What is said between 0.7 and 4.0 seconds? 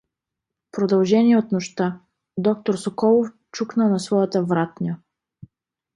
Продължение от нощта Доктор Соколов чукна на